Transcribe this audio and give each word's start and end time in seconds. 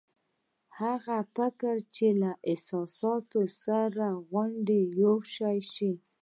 هغه 0.79 1.17
فکر 1.35 1.75
چې 1.95 2.07
له 2.21 2.31
احساس 2.49 2.91
سره 3.63 4.07
غوټه 4.29 4.79
شوی 5.33 5.59
وي. 5.75 5.91